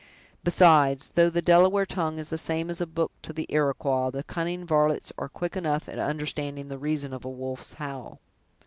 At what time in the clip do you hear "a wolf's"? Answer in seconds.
7.23-7.73